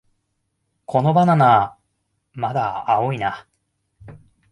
[0.87, 1.77] このバナナ、
[2.33, 3.45] まだ青いな